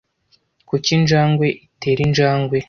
[0.67, 2.57] Kuki injangwe itera injangwe?